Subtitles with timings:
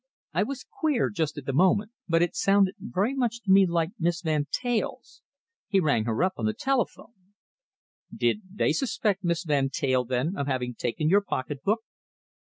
[0.33, 3.91] I was queer just at the moment, but it sounded very much to me like
[3.99, 5.21] Miss Van Teyl's.
[5.67, 7.35] He rang her up on the telephone."
[8.11, 11.81] "Did they suspect Miss Van Teyl, then, of having taken your pocketbook?"